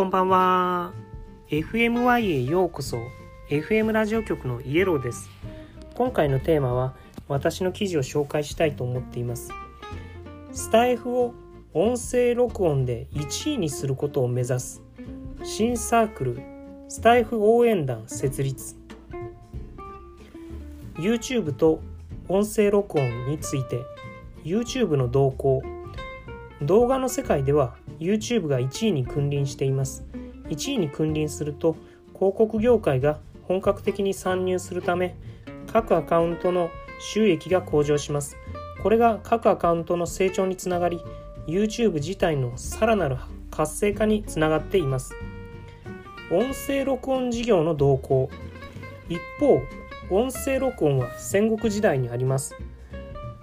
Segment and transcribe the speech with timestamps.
[0.00, 0.92] こんばんは。
[1.50, 2.96] FMY へようこそ。
[3.50, 5.28] FM ラジオ局のイエローです。
[5.94, 6.94] 今回のテーマは
[7.28, 9.50] 私の記事を紹介したいと思っています。
[10.52, 11.34] スタイフを
[11.74, 14.82] 音声録音で1位にすることを目指す。
[15.44, 16.40] 新サークル
[16.88, 18.76] スタイフ応援団設立。
[20.94, 21.82] YouTube と
[22.26, 23.82] 音声録音について
[24.44, 25.62] YouTube の動向
[26.62, 30.04] 動画の世界では YouTube が1位に君臨しています。
[30.48, 31.76] 1位に君臨すると
[32.14, 35.14] 広告業界が本格的に参入するため
[35.72, 38.36] 各アカウントの収益が向上します。
[38.82, 41.00] これが各アカウントの成長につながり
[41.46, 43.16] YouTube 自体のさらなる
[43.50, 45.14] 活性化につながっています。
[46.32, 48.30] 音声録音事業の動向。
[49.08, 49.60] 一方
[50.10, 52.54] 音声録音は戦国時代にあります。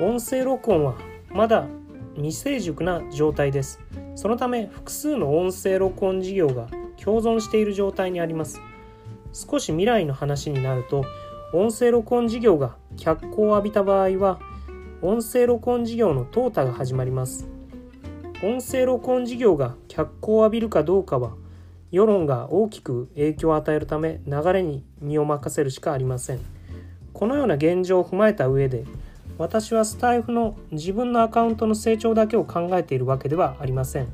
[0.00, 0.94] 音声録音は
[1.30, 1.66] まだ
[2.14, 3.80] 未成熟な状態です。
[4.14, 6.68] そのため複数の音声録音事業が
[7.02, 8.60] 共存している状態にあります。
[9.32, 11.04] 少し未来の話になると
[11.54, 14.40] 音声録音事業が脚光を浴びた場合は
[15.00, 17.48] 音声録音事業の淘汰が始まります。
[18.42, 21.34] 音声録音事業が脚光を浴びるかどうかは
[21.90, 26.40] 世論が大きく影響を与えるため流れに身を任せるしかありません。
[27.12, 28.84] このような現状を踏まえた上で
[29.38, 34.08] 私はスタイフの自分のアカウントの成長だけを考えているわけではありません。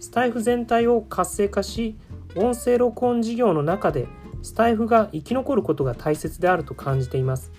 [0.00, 1.96] スタイフ全体を活性化し
[2.36, 4.06] 音声録音事業の中で
[4.42, 7.52] スタイフが生き残ることが大切であると感じています。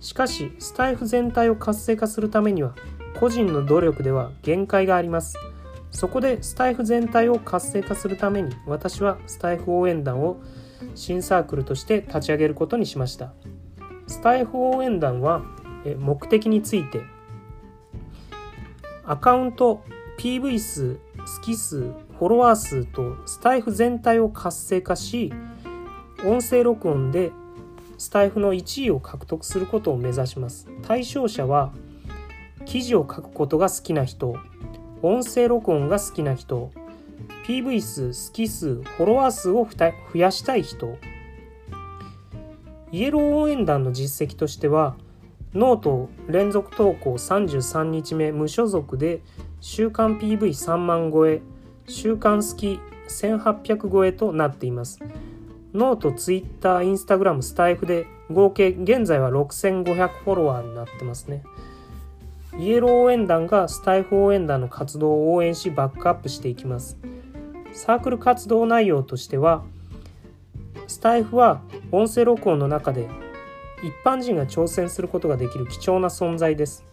[0.00, 2.74] しかしスタイフ全体を活性化するためには
[3.18, 5.36] 個人の努力では限界があります。
[5.90, 10.40] そこでスタイフ全体を活性化するために私はスタイフ応援団を
[10.94, 13.32] 新サークルとして立ち上げることにしました。
[14.06, 15.42] スタイフ応援団は
[15.98, 17.02] 目的について。
[19.04, 19.82] アカウント
[20.18, 25.32] PV 数好き数フォロワー数とスタイフ全体を活性化し
[26.24, 27.32] 音声録音で
[27.98, 30.68] スタイフの1位を獲得することを目指します。
[30.82, 31.72] 対象者は
[32.64, 34.36] 記事を書くことが好きな人
[35.02, 36.70] 音声録音が好きな人
[37.44, 40.96] PV 数好き数フォロワー数を増やしたい人。
[42.92, 44.96] スタエフ応援団の実績としては
[45.54, 49.20] ノート連続投稿33日目無所属で
[49.60, 51.42] 週間 PV3 万超え
[51.86, 55.00] 週間スキ1800超えとなっています。
[55.74, 61.42] ノート、ツイッター、インスタグラム、スタエフで合計現在は6500フォロワーになってますね。
[62.58, 66.98] イエロー応援団がスタイフ応援団の活動を応援しバックアップしていきます。
[67.72, 69.64] サークル活動内容としては
[70.86, 73.08] スタイフは音声録音の中で
[73.82, 76.84] 一般人が挑戦することができる貴重な存在です。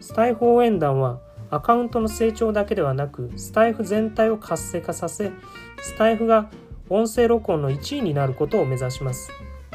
[0.00, 1.20] スタイフ応援団は
[1.50, 5.32] アカウントの成長だけではなくスタイフ全体を活性化させ
[5.80, 6.50] スタイフが
[6.88, 9.30] 音声録音の1位になることを目指します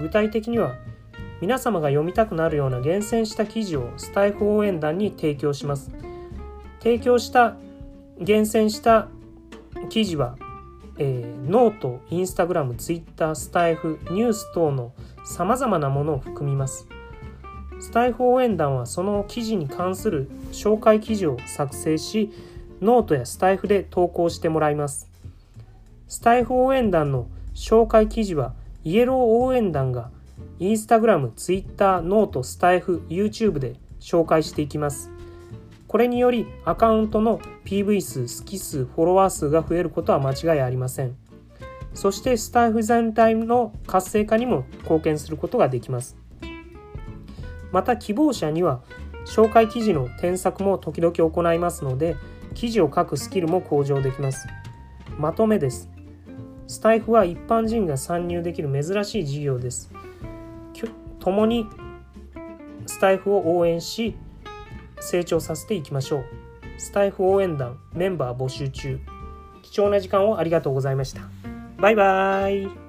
[0.00, 0.76] 具体的には
[1.40, 5.92] 皆様が読みたくなるような厳選した記事をスタエフ応援団に提供します
[6.80, 7.56] 提供した
[8.18, 9.08] 厳選した
[9.88, 10.36] 記事は、
[10.98, 14.92] えー、ノート、インスタグラム、ツイッター、スタエフ、ニュース等の
[15.28, 16.88] さまざまなものを含みます。
[17.80, 22.30] スタエフ応援団はその記事に関する紹介記事を作成し、
[22.80, 25.10] ノートやスタエフで投稿してもらいます。
[26.08, 30.10] スタエフ応援団の紹介記事は、イエロー応援団が
[30.58, 35.10] インスタグラム、ツイッター、ノート、スタイフ、YouTube で紹介していきます。
[35.88, 41.27] これによりアカウントの PV 数、好き数、フォロワー数が増えることは間違いありません。
[41.94, 46.16] そしてスタイフ全体の活性化にも貢献することができます。
[47.72, 48.80] また希望者には
[49.26, 52.16] 紹介記事の添削も時々行いますので
[52.54, 54.46] 記事を書くスキルも向上できます。
[55.18, 55.90] まとめです。
[56.66, 59.90] スタイフは一般人が参入できる珍しい事業です。
[61.20, 61.66] 共に
[62.86, 64.16] スタイフを応援し
[65.00, 66.24] 成長させていきましょう。
[66.78, 68.98] スタイフ応援団メンバー募集中。
[69.62, 71.47] 貴重な時間をありがとうございました。
[71.78, 72.87] バイバイ。